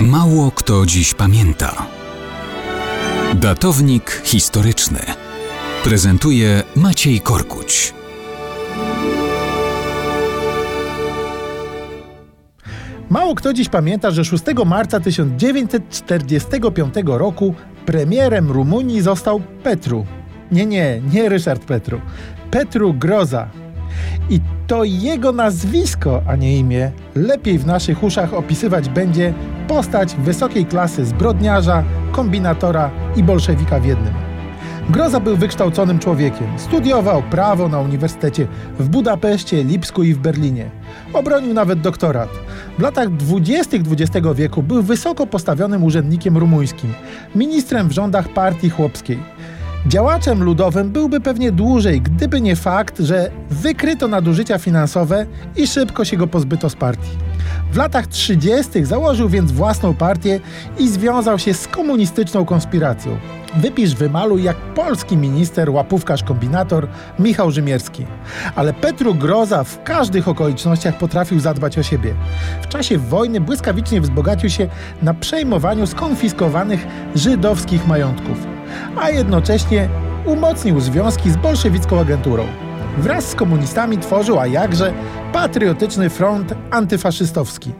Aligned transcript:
Mało 0.00 0.50
kto 0.50 0.86
dziś 0.86 1.14
pamięta. 1.14 1.86
Datownik 3.34 4.22
historyczny 4.24 4.98
prezentuje 5.84 6.62
Maciej 6.76 7.20
Korkuć. 7.20 7.94
Mało 13.10 13.34
kto 13.34 13.52
dziś 13.52 13.68
pamięta, 13.68 14.10
że 14.10 14.24
6 14.24 14.44
marca 14.66 15.00
1945 15.00 16.94
roku 17.06 17.54
premierem 17.86 18.50
Rumunii 18.50 19.00
został 19.00 19.40
Petru. 19.62 20.06
Nie, 20.52 20.66
nie, 20.66 21.00
nie 21.12 21.28
Ryszard 21.28 21.64
Petru. 21.64 22.00
Petru 22.50 22.94
Groza. 22.94 23.48
I 24.30 24.40
to 24.66 24.84
jego 24.84 25.32
nazwisko, 25.32 26.22
a 26.26 26.36
nie 26.36 26.56
imię, 26.56 26.90
lepiej 27.14 27.58
w 27.58 27.66
naszych 27.66 28.02
uszach 28.02 28.34
opisywać 28.34 28.88
będzie 28.88 29.34
postać 29.68 30.14
wysokiej 30.14 30.66
klasy 30.66 31.04
zbrodniarza, 31.04 31.84
kombinatora 32.12 32.90
i 33.16 33.22
bolszewika 33.22 33.80
w 33.80 33.84
jednym. 33.84 34.14
Groza 34.90 35.20
był 35.20 35.36
wykształconym 35.36 35.98
człowiekiem. 35.98 36.46
Studiował 36.56 37.22
prawo 37.22 37.68
na 37.68 37.80
uniwersytecie 37.80 38.46
w 38.78 38.88
Budapeszcie, 38.88 39.64
Lipsku 39.64 40.02
i 40.02 40.14
w 40.14 40.18
Berlinie. 40.18 40.70
Obronił 41.12 41.54
nawet 41.54 41.80
doktorat. 41.80 42.28
W 42.78 42.82
latach 42.82 43.16
dwudziestych 43.16 43.82
XX 43.92 44.26
wieku 44.34 44.62
był 44.62 44.82
wysoko 44.82 45.26
postawionym 45.26 45.84
urzędnikiem 45.84 46.36
rumuńskim, 46.36 46.92
ministrem 47.34 47.88
w 47.88 47.92
rządach 47.92 48.28
partii 48.28 48.70
chłopskiej. 48.70 49.18
Działaczem 49.86 50.42
ludowym 50.42 50.90
byłby 50.90 51.20
pewnie 51.20 51.52
dłużej, 51.52 52.00
gdyby 52.00 52.40
nie 52.40 52.56
fakt, 52.56 52.98
że 53.00 53.30
wykryto 53.50 54.08
nadużycia 54.08 54.58
finansowe 54.58 55.26
i 55.56 55.66
szybko 55.66 56.04
się 56.04 56.16
go 56.16 56.26
pozbyto 56.26 56.70
z 56.70 56.76
partii. 56.76 57.10
W 57.72 57.76
latach 57.76 58.06
30. 58.06 58.84
założył 58.84 59.28
więc 59.28 59.52
własną 59.52 59.94
partię 59.94 60.40
i 60.78 60.88
związał 60.88 61.38
się 61.38 61.54
z 61.54 61.68
komunistyczną 61.68 62.44
konspiracją. 62.44 63.18
Wypisz 63.56 63.94
wymaluj 63.94 64.42
jak 64.42 64.56
polski 64.56 65.16
minister, 65.16 65.70
łapówkarz, 65.70 66.22
kombinator 66.22 66.88
Michał 67.18 67.50
Rzymierski. 67.50 68.06
Ale 68.56 68.72
Petru 68.72 69.14
Groza 69.14 69.64
w 69.64 69.82
każdych 69.82 70.28
okolicznościach 70.28 70.98
potrafił 70.98 71.40
zadbać 71.40 71.78
o 71.78 71.82
siebie. 71.82 72.14
W 72.62 72.68
czasie 72.68 72.98
wojny 72.98 73.40
błyskawicznie 73.40 74.00
wzbogacił 74.00 74.50
się 74.50 74.68
na 75.02 75.14
przejmowaniu 75.14 75.86
skonfiskowanych 75.86 76.86
żydowskich 77.14 77.86
majątków 77.86 78.55
a 78.96 79.10
jednocześnie 79.10 79.88
umocnił 80.24 80.80
związki 80.80 81.30
z 81.30 81.36
bolszewicką 81.36 82.00
agenturą. 82.00 82.46
Wraz 82.98 83.24
z 83.24 83.34
komunistami 83.34 83.98
tworzył, 83.98 84.40
a 84.40 84.46
jakże, 84.46 84.92
patriotyczny 85.32 86.10
front 86.10 86.54
antyfaszystowski. 86.70 87.72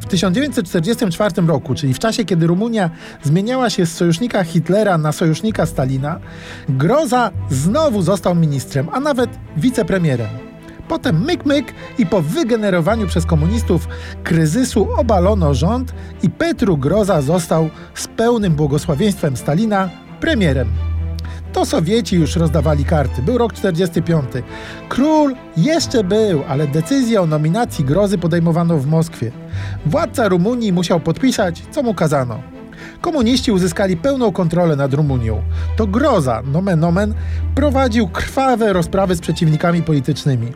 W 0.00 0.06
1944 0.06 1.46
roku, 1.46 1.74
czyli 1.74 1.94
w 1.94 1.98
czasie, 1.98 2.24
kiedy 2.24 2.46
Rumunia 2.46 2.90
zmieniała 3.22 3.70
się 3.70 3.86
z 3.86 3.94
sojusznika 3.94 4.44
Hitlera 4.44 4.98
na 4.98 5.12
sojusznika 5.12 5.66
Stalina, 5.66 6.20
Groza 6.68 7.30
znowu 7.50 8.02
został 8.02 8.34
ministrem, 8.34 8.88
a 8.92 9.00
nawet 9.00 9.30
wicepremierem. 9.56 10.28
Potem 10.88 11.24
myk-myk 11.24 11.72
i 11.98 12.06
po 12.06 12.22
wygenerowaniu 12.22 13.06
przez 13.06 13.26
komunistów 13.26 13.88
kryzysu 14.24 14.88
obalono 14.96 15.54
rząd 15.54 15.94
i 16.22 16.30
Petru 16.30 16.76
Groza 16.76 17.22
został 17.22 17.70
z 17.94 18.08
pełnym 18.08 18.54
błogosławieństwem 18.54 19.36
Stalina 19.36 19.88
premierem. 20.20 20.68
To 21.52 21.66
Sowieci 21.66 22.16
już 22.16 22.36
rozdawali 22.36 22.84
karty. 22.84 23.22
Był 23.22 23.38
rok 23.38 23.52
45. 23.52 24.24
Król 24.88 25.34
jeszcze 25.56 26.04
był, 26.04 26.42
ale 26.48 26.66
decyzję 26.66 27.20
o 27.20 27.26
nominacji 27.26 27.84
grozy 27.84 28.18
podejmowano 28.18 28.78
w 28.78 28.86
Moskwie. 28.86 29.32
Władca 29.86 30.28
Rumunii 30.28 30.72
musiał 30.72 31.00
podpisać, 31.00 31.62
co 31.70 31.82
mu 31.82 31.94
kazano. 31.94 32.53
Komuniści 33.04 33.52
uzyskali 33.52 33.96
pełną 33.96 34.32
kontrolę 34.32 34.76
nad 34.76 34.94
Rumunią. 34.94 35.42
To 35.76 35.86
groza, 35.86 36.42
nomen 36.52 36.84
omen, 36.84 37.14
prowadził 37.54 38.08
krwawe 38.08 38.72
rozprawy 38.72 39.14
z 39.14 39.20
przeciwnikami 39.20 39.82
politycznymi. 39.82 40.52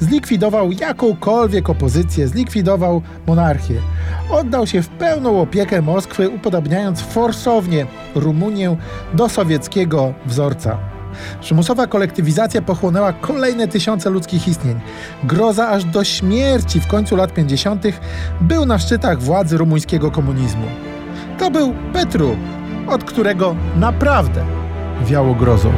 Zlikwidował 0.00 0.72
jakąkolwiek 0.72 1.70
opozycję, 1.70 2.28
zlikwidował 2.28 3.02
monarchię. 3.26 3.74
Oddał 4.30 4.66
się 4.66 4.82
w 4.82 4.88
pełną 4.88 5.40
opiekę 5.40 5.82
Moskwy, 5.82 6.28
upodabniając 6.28 7.00
forsownie 7.00 7.86
Rumunię 8.14 8.76
do 9.14 9.28
sowieckiego 9.28 10.14
wzorca. 10.26 10.78
Przymusowa 11.40 11.86
kolektywizacja 11.86 12.62
pochłonęła 12.62 13.12
kolejne 13.12 13.68
tysiące 13.68 14.10
ludzkich 14.10 14.48
istnień. 14.48 14.80
Groza 15.24 15.68
aż 15.68 15.84
do 15.84 16.04
śmierci 16.04 16.80
w 16.80 16.86
końcu 16.86 17.16
lat 17.16 17.34
50. 17.34 17.84
był 18.40 18.66
na 18.66 18.78
szczytach 18.78 19.22
władzy 19.22 19.58
rumuńskiego 19.58 20.10
komunizmu. 20.10 20.66
To 21.38 21.50
był 21.50 21.74
Petru, 21.92 22.36
od 22.88 23.04
którego 23.04 23.56
naprawdę 23.76 24.44
wiało 25.06 25.34
grozą. 25.34 25.72